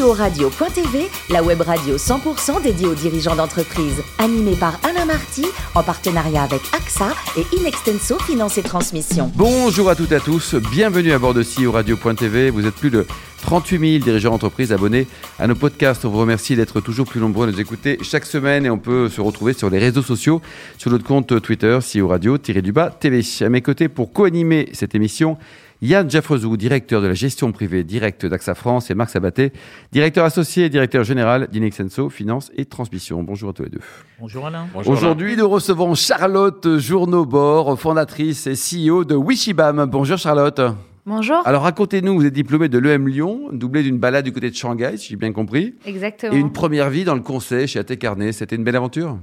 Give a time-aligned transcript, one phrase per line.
[0.00, 4.02] CEO Radio.tv, la web radio 100% dédiée aux dirigeants d'entreprise.
[4.18, 9.30] Animée par Alain Marty, en partenariat avec AXA et Inextenso Finance et Transmission.
[9.34, 12.50] Bonjour à toutes et à tous, bienvenue à bord de CEO Radio.tv.
[12.50, 13.06] Vous êtes plus de
[13.42, 15.06] 38 000 dirigeants d'entreprise abonnés
[15.38, 16.04] à nos podcasts.
[16.04, 19.08] On vous remercie d'être toujours plus nombreux à nous écouter chaque semaine et on peut
[19.08, 20.40] se retrouver sur les réseaux sociaux,
[20.78, 23.22] sur notre compte Twitter, CEO Radio-du-bas TV.
[23.40, 25.36] À mes côtés pour co-animer cette émission,
[25.82, 29.52] Yann Jaffrezou, directeur de la gestion privée directe d'AXA France, et Marc Sabaté,
[29.92, 33.22] directeur associé et directeur général d'Inexenso Finance et Transmission.
[33.22, 33.80] Bonjour à tous les deux.
[34.18, 34.66] Bonjour Alain.
[34.84, 39.86] Aujourd'hui, nous recevons Charlotte Journeau-Bord, fondatrice et CEO de Wishibam.
[39.86, 40.60] Bonjour Charlotte.
[41.06, 41.40] Bonjour.
[41.46, 44.98] Alors racontez-nous, vous êtes diplômé de l'EM Lyon, doublé d'une balade du côté de Shanghai,
[44.98, 45.74] si j'ai bien compris.
[45.86, 46.34] Exactement.
[46.34, 48.32] Et une première vie dans le conseil chez AT Carnet.
[48.32, 49.18] C'était une belle aventure?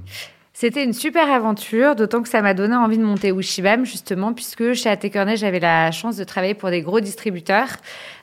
[0.52, 4.72] C'était une super aventure, d'autant que ça m'a donné envie de monter Wishibam, justement, puisque
[4.72, 7.76] chez AT Carnet, j'avais la chance de travailler pour des gros distributeurs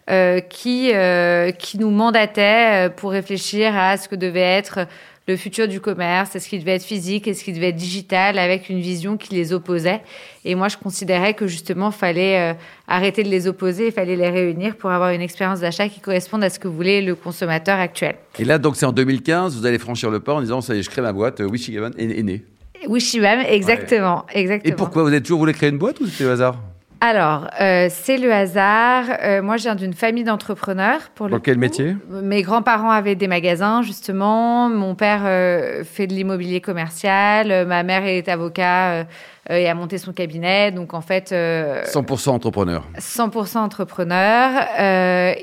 [0.09, 4.79] euh, qui, euh, qui nous mandataient euh, pour réfléchir à ce que devait être
[5.27, 8.69] le futur du commerce, est-ce qu'il devait être physique, est-ce qu'il devait être digital, avec
[8.69, 10.01] une vision qui les opposait.
[10.43, 12.53] Et moi, je considérais que justement, fallait euh,
[12.87, 16.43] arrêter de les opposer, il fallait les réunir pour avoir une expérience d'achat qui corresponde
[16.43, 18.15] à ce que voulait le consommateur actuel.
[18.37, 20.79] Et là, donc, c'est en 2015, vous allez franchir le pas en disant, ça y
[20.79, 22.43] est, je crée ma boîte, euh, Wishigaban est, est né.
[22.87, 24.71] Wishibam, exactement, exactement.
[24.71, 26.59] Et pourquoi Vous avez toujours voulu créer une boîte ou c'était le hasard?
[27.01, 29.05] Alors, euh, c'est le hasard.
[29.21, 31.09] Euh, moi, je viens d'une famille d'entrepreneurs.
[31.13, 31.59] Pour le Dans quel coup.
[31.59, 31.95] métier?
[32.09, 34.69] Mes grands-parents avaient des magasins, justement.
[34.69, 37.67] Mon père euh, fait de l'immobilier commercial.
[37.67, 39.05] Ma mère est avocat
[39.49, 40.71] et a monté son cabinet.
[40.71, 42.83] Donc, en fait, euh, 100% entrepreneur.
[42.97, 44.51] 100% entrepreneur.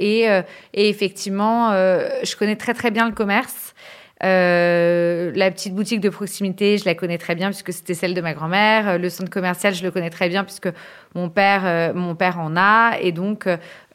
[0.01, 0.23] Et,
[0.75, 3.73] et effectivement, je connais très, très bien le commerce.
[4.25, 8.21] Euh, la petite boutique de proximité, je la connais très bien puisque c'était celle de
[8.21, 8.99] ma grand-mère.
[8.99, 10.69] Le centre commercial, je le connais très bien puisque
[11.15, 12.93] mon père, euh, mon père en a.
[13.01, 13.47] Et donc,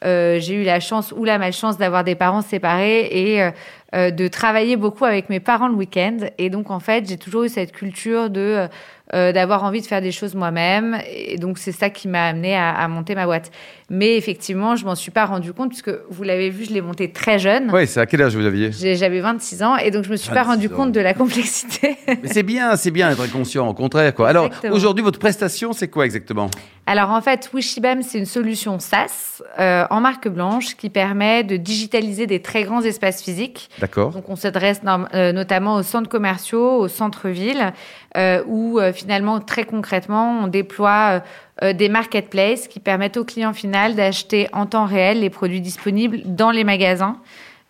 [0.04, 3.50] euh, j'ai eu la chance ou la malchance d'avoir des parents séparés et euh,
[3.94, 6.18] euh, de travailler beaucoup avec mes parents le week-end.
[6.38, 8.68] Et donc, en fait, j'ai toujours eu cette culture de
[9.14, 10.98] euh, d'avoir envie de faire des choses moi-même.
[11.10, 13.50] Et donc, c'est ça qui m'a amené à, à monter ma boîte.
[13.88, 17.10] Mais effectivement, je m'en suis pas rendu compte puisque vous l'avez vu, je l'ai montée
[17.10, 17.70] très jeune.
[17.72, 18.70] Oui, c'est à quel âge vous aviez?
[18.70, 20.76] J'avais 26 ans et donc je me suis pas 26 rendu ans.
[20.76, 21.96] compte de la complexité.
[22.06, 24.14] Mais c'est bien, c'est bien d'être conscient, au contraire.
[24.14, 24.28] Quoi.
[24.28, 26.50] Alors, aujourd'hui, votre prestation, c'est quoi exactement?
[26.84, 31.56] Alors en fait, Wishibam, c'est une solution SaaS euh, en marque blanche qui permet de
[31.56, 33.70] digitaliser des très grands espaces physiques.
[33.78, 34.10] D'accord.
[34.10, 34.80] Donc on s'adresse
[35.14, 37.72] euh, notamment aux centres commerciaux, aux centres-villes,
[38.16, 41.22] euh, où finalement, très concrètement, on déploie
[41.62, 46.52] des marketplaces qui permettent au client final d'acheter en temps réel les produits disponibles dans
[46.52, 47.16] les magasins.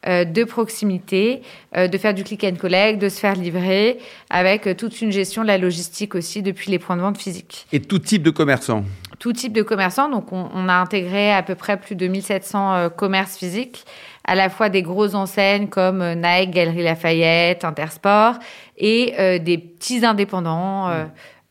[0.06, 1.42] Euh, de proximité,
[1.76, 3.98] euh, de faire du click and collect, de se faire livrer,
[4.30, 7.66] avec euh, toute une gestion de la logistique aussi depuis les points de vente physiques
[7.72, 8.84] Et tout type de commerçant
[9.18, 10.08] tout type de commerçants.
[10.08, 13.84] Donc, on, on a intégré à peu près plus de 1700 euh, commerces physiques,
[14.24, 18.34] à la fois des grosses enseignes comme Nike, Galerie Lafayette, Intersport,
[18.76, 20.88] et euh, des petits indépendants.
[20.88, 21.04] euh,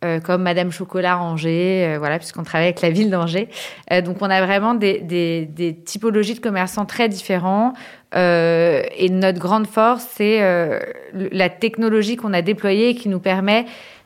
[0.05, 3.49] euh, comme Madame Chocolat Angers, euh, voilà, puisqu'on travaille avec la ville d'Angers.
[3.91, 7.73] Euh, donc, on a vraiment des, des, des typologies de commerçants très différents.
[8.15, 10.79] Euh, et notre grande force, c'est euh,
[11.13, 13.65] la technologie qu'on a déployée et qui nous permet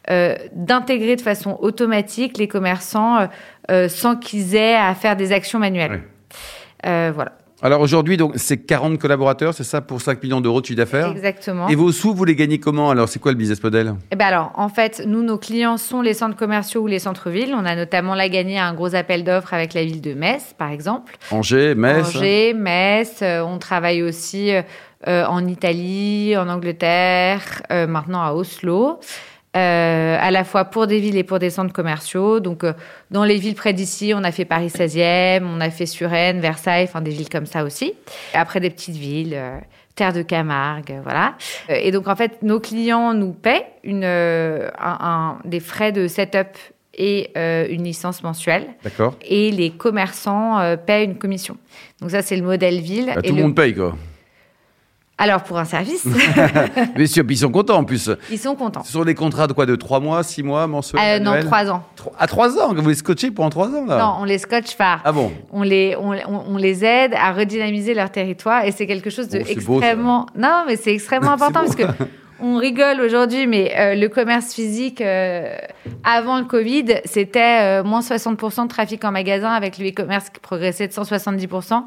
[0.09, 3.27] euh, d'intégrer de façon automatique les commerçants
[3.87, 6.01] sans qu'ils aient à faire des actions manuelles.
[6.85, 10.65] Euh, voilà, Alors aujourd'hui, donc, c'est 40 collaborateurs, c'est ça, pour 5 millions d'euros de
[10.65, 11.67] chiffre d'affaires exactement.
[11.67, 12.89] Et vos sous, vous les gagnez comment?
[12.89, 13.93] Alors, c'est quoi le business model?
[14.09, 17.53] Eh ben alors, en fait, nous, nos clients sont les centres commerciaux ou les centres-villes.
[17.55, 20.71] On a notamment là gagné un gros appel d'offres avec la ville de Metz, par
[20.71, 21.15] exemple.
[21.29, 23.19] Angers, Metz Angers, Metz.
[23.21, 24.63] euh, on travaille aussi euh,
[25.07, 28.99] euh, en Italie, en Angleterre, euh, maintenant à Oslo.
[29.57, 32.39] Euh, à la fois pour des villes et pour des centres commerciaux.
[32.39, 32.71] Donc, euh,
[33.09, 36.85] dans les villes près d'ici, on a fait Paris 16e, on a fait Suresnes, Versailles,
[36.85, 37.93] enfin des villes comme ça aussi.
[38.33, 39.57] Après, des petites villes, euh,
[39.93, 41.33] Terre de Camargue, voilà.
[41.67, 46.57] Et donc, en fait, nos clients nous paient une, un- un- des frais de setup
[46.93, 49.15] et euh, une licence mensuelle D'accord.
[49.21, 51.57] et les commerçants euh, paient une commission.
[51.99, 53.11] Donc ça, c'est le modèle ville.
[53.13, 53.97] Bah, Et tout le- monde paye, quoi.
[55.23, 56.05] Alors pour un service,
[56.95, 58.09] Bien sûr, puis ils sont contents en plus.
[58.31, 58.83] ils sont contents.
[58.83, 61.45] Ce sont des contrats de quoi De 3 mois, 6 mois, mensuels Euh, non, annuels
[61.45, 61.83] trois ans.
[61.95, 64.75] Tro- À 3 ans Vous les scotchez pendant 3 ans, là Non, on les scotche
[64.75, 64.99] pas.
[65.05, 68.87] Ah bon On les, on, on- on les aide à redynamiser leur territoire et c'est
[68.87, 70.25] quelque chose de Oh, extrêmement.
[70.35, 71.83] non, mais c'est extrêmement important parce que
[72.41, 75.55] on rigole aujourd'hui, mais euh, le commerce physique, euh,
[76.03, 80.39] avant le Covid, c'était euh, moins 60% de trafic en magasin avec le e-commerce qui
[80.39, 81.83] progressait de 170%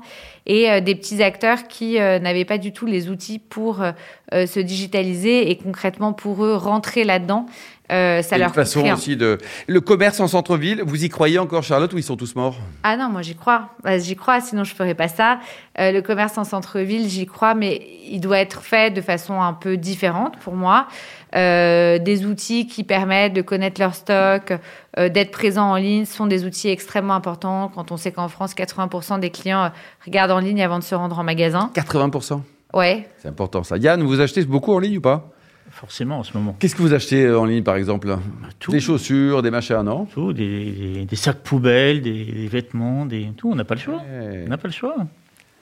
[0.46, 3.82] et des petits acteurs qui n'avaient pas du tout les outils pour
[4.30, 7.46] se digitaliser et concrètement pour eux rentrer là-dedans
[7.92, 9.38] Euh, ça leur une façon aussi de.
[9.66, 12.56] Le commerce en centre-ville, vous y croyez encore, Charlotte, ou ils sont tous morts?
[12.82, 13.68] Ah non, moi j'y crois.
[13.82, 15.38] Bah, j'y crois, sinon je ferais pas ça.
[15.78, 19.52] Euh, le commerce en centre-ville, j'y crois, mais il doit être fait de façon un
[19.52, 20.86] peu différente pour moi.
[21.34, 24.54] Euh, des outils qui permettent de connaître leur stock,
[24.96, 29.18] d'être présent en ligne sont des outils extrêmement importants quand on sait qu'en France, 80%
[29.18, 29.72] des clients
[30.06, 31.70] regardent en ligne avant de se rendre en magasin.
[31.74, 32.40] 80%.
[32.72, 33.08] Ouais.
[33.18, 33.76] C'est important ça.
[33.76, 35.33] Yann, vous achetez beaucoup en ligne ou pas?
[35.70, 36.56] Forcément, en ce moment.
[36.60, 38.16] Qu'est-ce que vous achetez euh, en ligne, par exemple
[38.60, 38.70] Tout.
[38.70, 43.30] Des chaussures, des machins, non Tout, des, des- des sacs poubelles, des, des vêtements, des,
[43.36, 43.50] tout.
[43.50, 43.96] On n'a pas le choix.
[43.96, 44.44] Ouais.
[44.46, 44.94] On n'a pas le choix.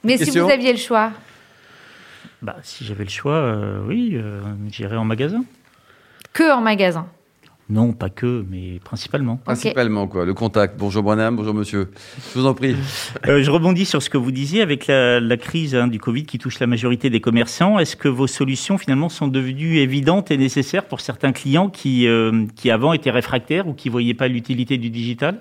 [0.04, 1.12] Mais si vous aviez le choix,
[2.42, 4.40] Bah, si j'avais le choix, euh, oui, euh,
[4.70, 5.44] j'irais en magasin.
[6.32, 7.06] que en magasin.
[7.70, 9.36] Non, pas que, mais principalement.
[9.36, 10.26] Principalement, quoi.
[10.26, 10.74] Le contact.
[10.78, 11.36] Bonjour, madame.
[11.36, 11.90] Bonjour, monsieur.
[12.34, 12.74] Je vous en prie.
[13.28, 16.24] Euh, je rebondis sur ce que vous disiez avec la, la crise hein, du Covid
[16.24, 17.78] qui touche la majorité des commerçants.
[17.78, 22.46] Est-ce que vos solutions finalement sont devenues évidentes et nécessaires pour certains clients qui, euh,
[22.56, 25.40] qui avant étaient réfractaires ou qui voyaient pas l'utilité du digital?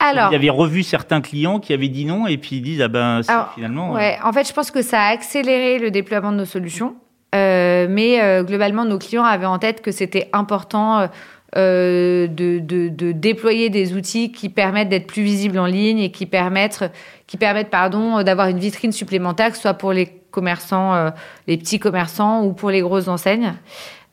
[0.00, 2.88] Alors, Vous avez revu certains clients qui avaient dit non et puis ils disent ah
[2.88, 3.92] ben Alors, finalement.
[3.92, 6.96] euh, Ouais, en fait, je pense que ça a accéléré le déploiement de nos solutions.
[7.34, 11.08] Euh, mais euh, globalement, nos clients avaient en tête que c'était important
[11.56, 16.84] euh, de, déployer des outils qui permettent d'être plus visibles en ligne et qui permettent,
[17.26, 21.12] qui permettent pardon, d'avoir une vitrine supplémentaire, que ce soit pour les commerçants,
[21.46, 23.54] les petits commerçants ou pour les grosses enseignes.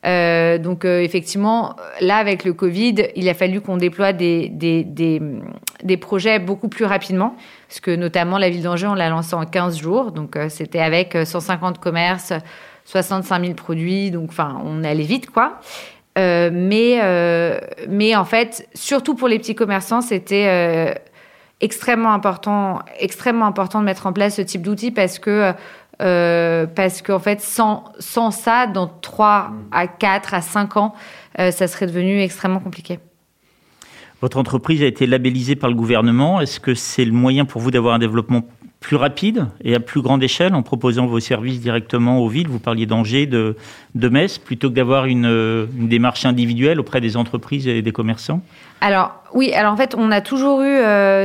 [0.02, 6.38] Donc effectivement, là avec le Covid, il a fallu qu'on déploie des, des, des, projets
[6.38, 7.36] beaucoup plus rapidement,
[7.68, 11.14] parce que notamment la ville d'Angers, on l'a lancé en 15 jours, donc c'était avec
[11.14, 12.32] euh, 150 commerces,
[12.84, 15.58] 65 000 produits, donc enfin on allait vite quoi.
[16.16, 17.58] Euh, mais, euh,
[17.88, 20.94] mais en fait, surtout pour les petits commerçants, c'était euh,
[21.60, 25.52] extrêmement important, extrêmement important de mettre en place ce type d'outil parce que
[25.96, 30.94] parce qu'en fait, sans, sans ça, dans 3 à 4 à 5 ans,
[31.38, 32.98] ça serait devenu extrêmement compliqué.
[34.20, 36.40] Votre entreprise a été labellisée par le gouvernement.
[36.40, 38.42] Est-ce que c'est le moyen pour vous d'avoir un développement
[38.84, 42.58] plus rapide et à plus grande échelle en proposant vos services directement aux villes Vous
[42.58, 43.56] parliez d'Angers, de,
[43.94, 48.42] de Metz, plutôt que d'avoir une, euh, démarche individuelle auprès des entreprises et des commerçants
[48.82, 51.24] Alors oui, alors en fait, on a toujours eu euh,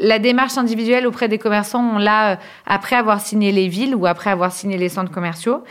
[0.00, 1.92] la démarche individuelle auprès des commerçants.
[1.94, 5.62] On l'a euh, après avoir signé les villes ou après avoir signé les centres commerciaux.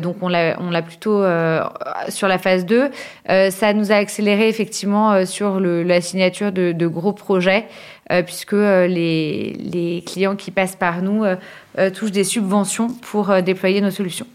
[0.00, 1.22] Donc on l'a plutôt
[2.08, 2.88] sur la phase 2.
[3.28, 7.66] Euh, ça nous a accéléré effectivement sur la signature de, gros projets
[8.24, 11.36] puisque euh, les, clients qui passent par nous euh,
[11.78, 14.26] euh, touchent des subventions pour euh, déployer nos solutions.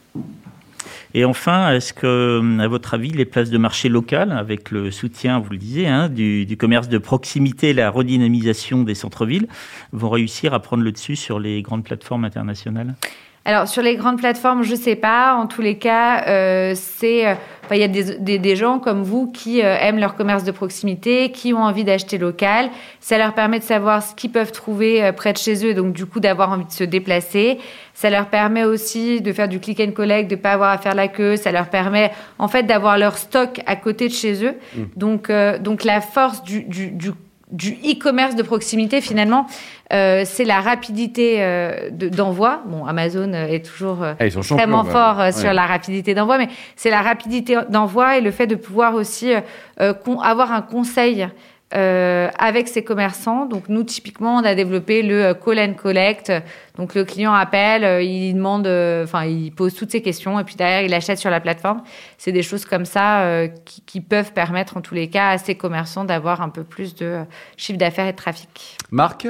[1.13, 5.39] Et enfin, est-ce que, à votre avis, les places de marché locales, avec le soutien,
[5.39, 9.47] vous le disiez, hein, du, du commerce de proximité la redynamisation des centres-villes,
[9.91, 12.95] vont réussir à prendre le dessus sur les grandes plateformes internationales?
[13.43, 15.33] Alors sur les grandes plateformes, je sais pas.
[15.33, 17.33] En tous les cas, euh, c'est, euh,
[17.71, 20.51] il y a des, des, des gens comme vous qui euh, aiment leur commerce de
[20.51, 22.69] proximité, qui ont envie d'acheter local.
[22.99, 25.73] Ça leur permet de savoir ce qu'ils peuvent trouver euh, près de chez eux, et
[25.73, 27.57] donc du coup d'avoir envie de se déplacer.
[27.95, 30.93] Ça leur permet aussi de faire du click and collect, de pas avoir à faire
[30.93, 31.35] la queue.
[31.35, 34.53] Ça leur permet en fait d'avoir leur stock à côté de chez eux.
[34.95, 37.11] Donc euh, donc la force du, du, du
[37.51, 39.45] du e-commerce de proximité, finalement,
[39.93, 42.61] euh, c'est la rapidité euh, de- d'envoi.
[42.65, 45.53] bon, Amazon euh, est toujours euh, Ah, extrêmement fort sur Ouais.
[45.53, 49.33] la rapidité d'envoi, mais c'est la rapidité d'envoi et le fait de pouvoir aussi
[49.77, 51.27] avoir un conseil
[51.73, 53.45] euh, avec ses commerçants.
[53.45, 56.31] Donc nous, typiquement, on a développé le euh, call and collect.
[56.77, 60.43] Donc le client appelle, euh, il demande, euh, enfin, il pose toutes ses questions et
[60.43, 61.81] puis derrière, il achète sur la plateforme.
[62.17, 65.37] C'est des choses comme ça euh, qui, qui peuvent permettre, en tous les cas, à
[65.37, 67.19] ces commerçants d'avoir un peu plus de
[67.57, 68.77] chiffre d'affaires et de trafic.
[68.91, 69.27] Marc?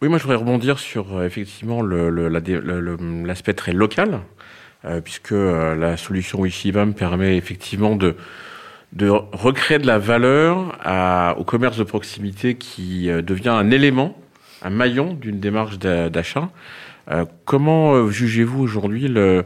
[0.00, 3.72] Oui, moi je voudrais rebondir sur effectivement le- le- la dé- le- le- l'aspect très
[3.72, 4.20] local,
[4.84, 8.14] euh, puisque euh, la solution Wishivam permet effectivement de,
[8.92, 10.78] de recréer de la valeur
[11.38, 14.16] au commerce de proximité qui euh, devient un élément,
[14.62, 16.48] un maillon d'une démarche d'a- d'achat.
[17.10, 19.44] Euh, comment euh, jugez-vous aujourd'hui le-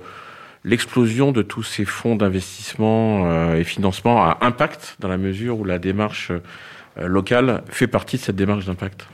[0.65, 5.81] l'explosion de tous ces fonds d'investissement et financement à impact dans la mesure où la
[5.81, 6.31] démarche
[6.97, 9.09] locale fait partie de cette démarche d'impact?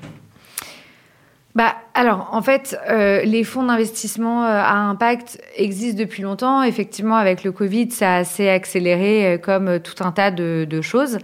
[1.55, 6.63] Bah, alors, en fait, euh, les fonds d'investissement euh, à impact existent depuis longtemps.
[6.63, 10.67] Effectivement, avec le Covid, ça a assez accéléré euh, comme euh, tout un tas de,
[10.69, 11.19] de choses.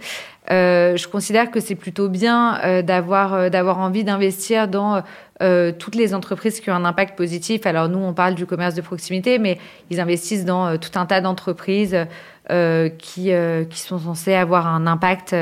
[0.51, 5.01] Euh, je considère que c'est plutôt bien euh, d'avoir d'avoir envie d'investir dans
[5.41, 7.65] euh, toutes les entreprises qui ont un impact positif.
[7.65, 9.57] Alors nous, on parle du commerce de proximité, mais
[9.89, 11.97] ils investissent dans tout un tas d'entreprises
[12.99, 13.31] qui
[13.69, 15.35] qui sont censées avoir un impact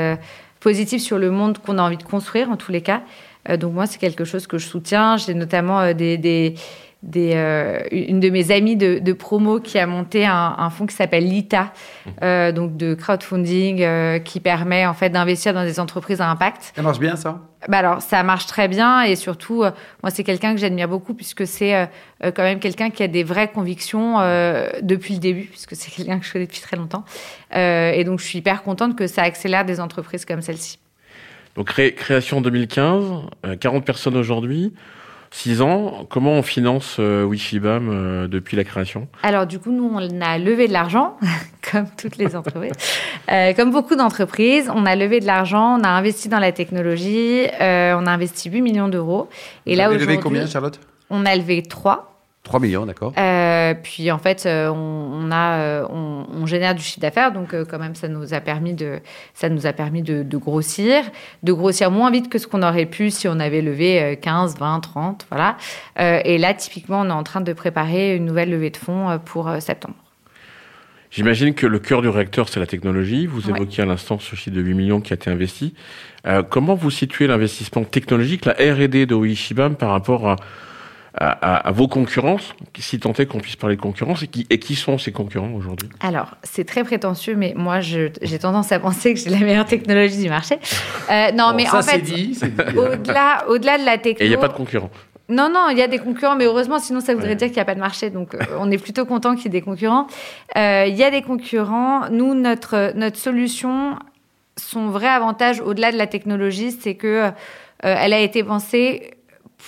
[0.60, 3.02] positif sur le monde qu'on a envie de construire en tous les cas.
[3.48, 5.16] Euh, donc moi, c'est quelque chose que je soutiens.
[5.16, 6.54] J'ai notamment euh, des, des,
[7.02, 10.86] des, euh, une de mes amies de, de promo qui a monté un, un fonds
[10.86, 11.72] qui s'appelle Lita,
[12.22, 16.72] euh, donc de crowdfunding, euh, qui permet en fait d'investir dans des entreprises à impact.
[16.74, 17.40] Ça marche bien, ça?
[17.66, 19.70] Bah alors, ça marche très bien et surtout, euh,
[20.02, 21.86] moi, c'est quelqu'un que j'admire beaucoup puisque c'est euh,
[22.20, 26.18] quand même quelqu'un qui a des vraies convictions euh, depuis le début, puisque c'est quelqu'un
[26.18, 27.04] que je connais depuis très longtemps.
[27.54, 30.78] Et donc, je suis hyper contente que ça accélère des entreprises comme celle-ci.
[31.56, 33.04] Donc cré- création en 2015,
[33.46, 34.72] euh, 40 personnes aujourd'hui,
[35.30, 36.06] 6 ans.
[36.10, 39.08] Comment on finance euh, Wishibam euh, depuis la création?
[39.22, 41.16] Alors, du coup, nous, on a levé de l'argent,
[41.72, 42.72] comme toutes les entreprises.
[43.30, 47.46] Euh, comme beaucoup d'entreprises, on a levé de l'argent, on a investi dans la technologie,
[47.60, 49.28] euh, on a investi 8 millions d'euros.
[49.66, 50.80] Et Vous là, avez levé aujourd'hui, combien, Charlotte?
[51.10, 52.13] on a levé 3.
[52.44, 53.12] 3 millions, d'accord.
[53.18, 57.32] Euh, puis en fait, euh, on, on a, euh, on, on génère du chiffre d'affaires,
[57.32, 59.00] donc quand même, ça nous a permis de,
[59.32, 61.02] ça nous a permis de, de grossir,
[61.42, 64.58] de grossir moins vite que ce qu'on aurait pu si on avait levé euh, 15,
[64.58, 65.56] 20, 30, voilà.
[65.98, 69.18] Euh, et là, typiquement, on est en train de préparer une nouvelle levée de fonds
[69.24, 69.94] pour septembre.
[71.10, 73.26] J'imagine que le cœur du réacteur, c'est la technologie.
[73.26, 73.56] Vous Ouais.
[73.56, 75.72] évoquiez à l'instant ce chiffre de 8 millions qui a été investi.
[76.26, 80.36] Euh, comment vous situez l'investissement technologique, la R&D de Wishibam par rapport à,
[81.16, 84.46] à, à- à vos concurrences, si tant est qu'on puisse parler de concurrence, et qui,
[84.50, 85.88] et qui sont ces concurrents aujourd'hui?
[86.00, 90.20] Alors, c'est très prétentieux, mais moi, j'ai tendance à penser que j'ai la meilleure technologie
[90.22, 90.56] du marché.
[91.10, 92.02] Euh, non, Bon, mais ça, en fait,
[92.76, 94.22] au-delà, au-delà de la techno.
[94.22, 94.90] Et il n'y a pas de concurrents.
[95.28, 97.34] Non, non, il y a des concurrents, mais heureusement, sinon ça voudrait Ouais.
[97.36, 98.10] dire qu'il n'y a pas de marché.
[98.10, 100.06] Donc, euh, on est plutôt content qu'il y ait des concurrents.
[100.56, 102.10] Euh, Il y a des concurrents.
[102.10, 103.96] Nous, notre, notre solution,
[104.58, 107.30] son vrai avantage, au-delà de la technologie, c'est que euh,
[107.80, 109.12] elle a été pensée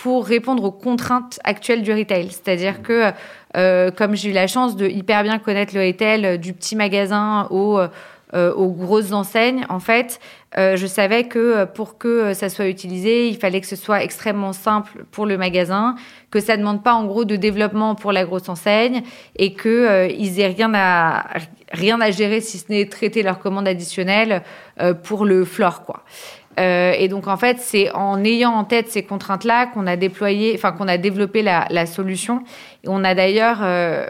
[0.02, 2.28] pour répondre aux contraintes actuelles du retail.
[2.30, 3.12] C'est-à-dire que,
[3.56, 6.76] euh, comme j'ai eu la chance de hyper bien connaître le retail, euh, du petit
[6.76, 7.78] magasin au,
[8.34, 10.20] euh, aux grosses enseignes, en fait,
[10.58, 13.76] euh, je savais que euh, pour que euh, ça soit utilisé, il fallait que ce
[13.76, 15.94] soit extrêmement simple pour le magasin,
[16.30, 19.02] que ça ne demande pas en gros de développement pour la grosse enseigne
[19.36, 21.24] et que euh, aient rien à
[21.72, 24.42] rien à gérer si ce n'est traiter leurs commandes additionnelles
[24.80, 26.02] euh, pour le floor quoi.
[26.58, 30.52] Euh, et donc en fait, c'est en ayant en tête ces contraintes-là qu'on a déployé,
[30.54, 32.42] enfin qu'on a développé la, la solution.
[32.84, 34.06] Et on a d'ailleurs euh,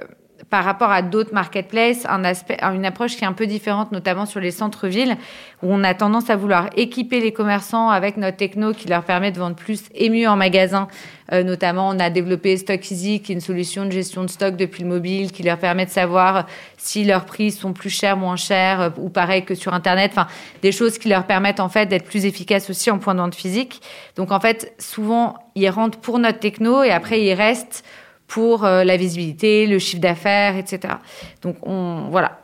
[0.51, 4.53] par rapport à d'autres marketplaces, une approche qui est un peu différente, notamment sur les
[4.53, 5.17] centres-villes,
[5.63, 9.33] où on a tendance à vouloir équiper les commerçants avec notre techno qui leur permet
[9.33, 10.87] de vendre plus et mieux en magasin.
[11.33, 14.89] Euh, notamment, on a développé Stock Easy, une solution de gestion de stock depuis le
[14.89, 18.91] mobile, qui leur permet de savoir si leurs prix sont plus chers, moins chers, euh,
[18.99, 20.13] ou pareil que sur Internet.
[20.13, 20.29] Enfin,
[20.63, 23.35] des choses qui leur permettent en fait d'être plus efficaces aussi en point de vente
[23.35, 23.83] physique.
[24.15, 27.85] Donc en fait, souvent, ils rentrent pour notre techno et après ils restent
[28.27, 30.95] pour euh, la visibilité, le chiffre d'affaires, etc.
[31.43, 32.41] Donc on voilà.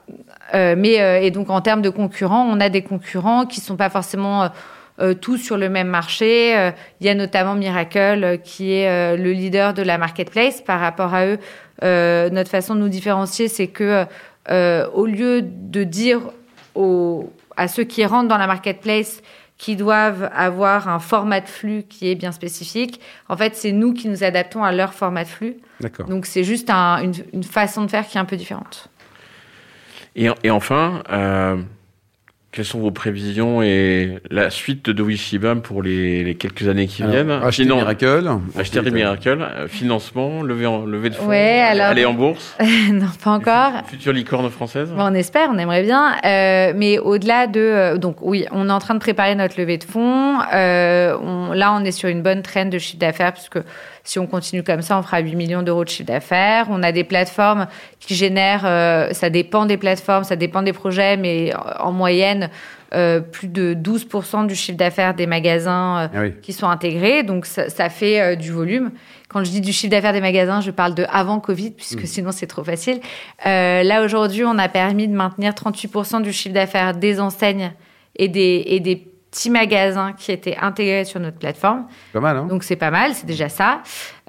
[0.55, 3.77] Euh, mais euh, et donc en termes de concurrents, on a des concurrents qui sont
[3.77, 4.51] pas forcément
[5.21, 6.53] tous sur le même marché.
[7.01, 10.61] Il y a notamment Miracle qui est le leader de la marketplace.
[10.61, 11.39] Par rapport à eux,
[12.31, 14.05] notre façon de nous différencier, c'est que
[14.49, 16.21] au lieu de dire
[16.75, 19.23] aux, à ceux qui rentrent dans la marketplace
[19.63, 23.01] qui doivent avoir un format de flux qui est bien spécifique.
[23.29, 25.55] En fait, c'est nous qui nous adaptons à leur format de flux.
[25.79, 26.07] D'accord.
[26.09, 28.89] Donc, c'est juste un- une, une façon de faire qui est un peu différente.
[30.17, 31.63] Et, et enfin, euh,
[32.53, 37.03] quelles sont vos prévisions et la suite de Wishibam pour les, les quelques années qui
[37.03, 38.29] viennent acheter Sinon, Miracle.
[38.59, 42.55] Acheter Ensuite, Miracle, euh, financement, lever, en, lever de fonds, Ouais, alors- aller en bourse,
[42.93, 43.73] non, pas encore.
[43.89, 44.91] future licorne française.
[44.95, 46.13] Bon, on espère, on aimerait bien.
[46.27, 47.59] Euh, mais au-delà de...
[47.61, 50.39] euh, donc oui, on est en train de préparer notre levée de fonds.
[50.53, 53.61] Euh, on- là, on est sur une bonne traîne de chiffre d'affaires, puisque
[54.05, 56.67] si on continue comme ça, on fera 8 millions d'euros de chiffre d'affaires.
[56.69, 57.67] On a des plateformes
[57.99, 58.67] qui génèrent...
[58.67, 62.42] euh, ça dépend des plateformes, ça dépend des projets, mais en moyenne,
[62.95, 66.35] euh, plus de 12% du chiffre d'affaires des magasins euh, Ah oui.
[66.43, 67.23] qui sont intégrés.
[67.23, 68.91] Donc, ça, ça fait euh, du volume.
[69.29, 72.33] Quand je dis du chiffre d'affaires des magasins, je parle de avant Covid, puisque sinon
[72.33, 73.01] c'est trop facile.
[73.45, 77.73] Là, aujourd'hui, on a permis de maintenir 38% du chiffre d'affaires des enseignes
[78.17, 81.87] et des, et des petits magasins qui étaient intégrés sur notre plateforme.
[82.13, 83.81] Pas mal, hein Donc c'est pas mal, c'est déjà ça.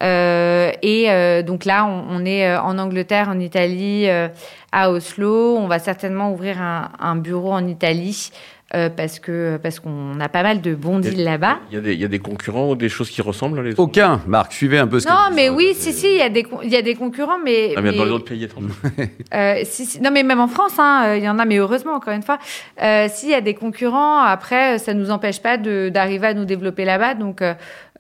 [0.01, 4.29] Euh, et euh, donc là, on, on est euh, en Angleterre, en Italie, euh,
[4.71, 5.57] à Oslo.
[5.57, 8.31] On va certainement ouvrir un, un bureau en Italie
[8.75, 11.59] euh, parce que parce qu'on a pas mal de bons deals là-bas.
[11.71, 13.61] Il y, a des, il y a des concurrents ou des choses qui ressemblent à
[13.63, 16.07] les autres Aucun, Marc, suivez un peu ce Non, qu'elle dit, mais oui, si, si,
[16.07, 17.73] il y a des, y a des concurrents, mais.
[17.75, 18.67] Ah, mais dans mais- les autres pays étrangers.
[19.33, 21.57] Euh, si, si- non, mais même en France, hein, euh, il y en a, mais
[21.57, 22.37] heureusement, encore une fois.
[22.81, 26.45] Euh, S'il y a des concurrents, après, ça ne nous empêche pas d'arriver à nous
[26.45, 27.13] développer là-bas.
[27.15, 27.41] Donc,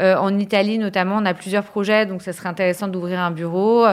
[0.01, 3.85] euh, en Italie, notamment, on a plusieurs projets, donc ça serait intéressant d'ouvrir un bureau.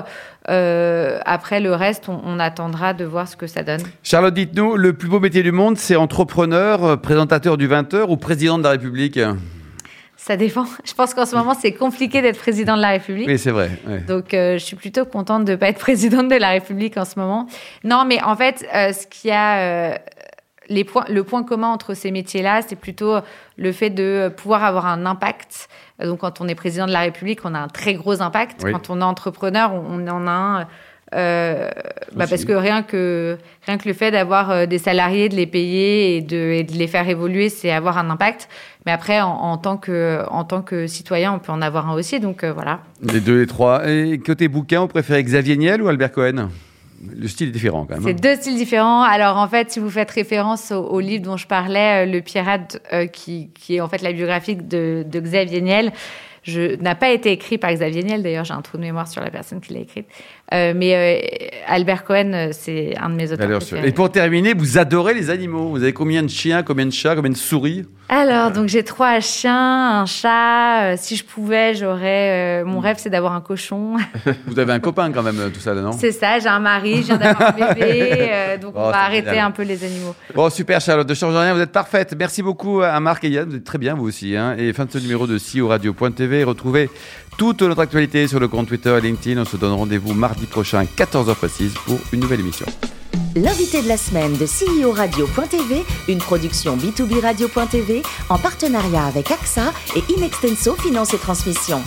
[0.48, 3.82] Euh, après, le reste, on, on attendra de voir ce que ça donne.
[4.02, 8.58] Charlotte, dites-nous, le plus beau métier du monde, c'est entrepreneur, présentateur du 20h ou président
[8.58, 9.18] de la République?
[10.20, 10.66] Ça dépend.
[10.84, 13.26] Je pense qu'en ce moment, c'est compliqué d'être président de la République.
[13.26, 13.70] Oui, c'est vrai.
[13.86, 14.00] ouais.
[14.00, 17.06] Donc, euh, je suis plutôt contente de ne pas être présidente de la République en
[17.06, 17.46] ce moment.
[17.84, 19.94] Non, mais en fait, euh, ce qui a euh,
[20.70, 23.16] les points, le point commun entre ces métiers-là, c'est plutôt
[23.58, 25.68] le fait de pouvoir avoir un impact.
[26.02, 28.62] Donc, quand on est président de la République, on a un très gros impact.
[28.64, 28.72] Oui.
[28.72, 30.66] Quand on est entrepreneur, on, on en a un.
[31.12, 31.68] euh,
[32.14, 33.36] bah parce que rien que
[33.66, 36.72] rien que le fait d'avoir euh, des salariés, de les payer et de, et de
[36.72, 38.48] les faire évoluer, c'est avoir un impact.
[38.86, 41.94] Mais après, en, en tant que en tant que citoyen, on peut en avoir un
[41.94, 42.20] aussi.
[42.20, 42.80] Donc euh, voilà.
[43.02, 43.88] Les deux, les trois.
[43.88, 46.48] Et côté bouquin, vous préférez Xavier Niel ou Albert Cohen?
[47.06, 48.02] Le style est différent quand même.
[48.02, 48.34] C'est hein.
[48.34, 49.02] deux styles différents.
[49.02, 52.20] Alors en fait, si vous faites référence au, au livre dont je parlais, euh, Le
[52.20, 55.92] Pirate, euh, qui, qui est en fait la biographie de, de Xavier Niel,
[56.42, 58.22] je n'a pas été écrit par Xavier Niel.
[58.22, 60.06] D'ailleurs, j'ai un trou de mémoire sur la personne qui l'a écrite.
[60.52, 61.26] Euh, mais euh,
[61.68, 63.58] Albert Cohen, euh, c'est un de mes auteurs.
[63.58, 63.86] Préférés.
[63.88, 65.68] et pour terminer, vous adorez les animaux.
[65.70, 67.84] Vous avez combien de chiens, combien de chats, combien de souris?
[68.08, 70.96] Alors, donc j'ai trois chiens, un chat.
[70.96, 72.64] Si je pouvais, j'aurais.
[72.64, 73.94] mon rêve, c'est d'avoir un cochon.
[74.48, 75.92] Vous avez un copain quand même, tout ça, non?
[75.92, 76.40] C'est ça.
[76.40, 78.30] J'ai un mari, je viens d'avoir un bébé.
[78.60, 79.46] donc Oh, on va c'est arrêter génial.
[79.46, 80.14] un peu les animaux.
[80.34, 81.08] Bon, super, Charlotte.
[81.08, 82.14] Ne change rien, vous êtes parfaite.
[82.18, 83.48] Merci beaucoup à Marc et Yann.
[83.48, 84.34] Vous êtes très bien, vous aussi.
[84.36, 84.56] hein.
[84.58, 86.42] Et fin de ce numéro de CEO Radio.tv.
[86.42, 86.90] Retrouvez
[87.38, 89.40] toute notre actualité sur le compte Twitter et LinkedIn.
[89.40, 92.64] On se donne rendez-vous mardi prochain, 14h précise, pour une nouvelle émission.
[93.36, 99.72] L'invité de la semaine de CEO Radio.tv, une production B2B Radio.tv en partenariat avec AXA
[99.96, 101.82] et Inextenso Finance et Transmission.